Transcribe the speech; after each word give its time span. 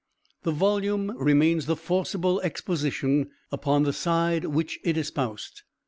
The 0.41 0.51
volume 0.51 1.15
remains 1.15 1.67
the 1.67 1.75
forcible 1.75 2.41
exposition 2.41 3.29
upon 3.51 3.83
the 3.83 3.93
side 3.93 4.45
which 4.45 4.79
it 4.83 4.97
espoused. 4.97 5.61